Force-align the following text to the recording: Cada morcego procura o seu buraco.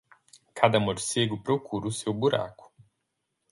Cada 0.55 0.79
morcego 0.79 1.37
procura 1.43 1.85
o 1.87 1.91
seu 1.91 2.11
buraco. 2.11 2.73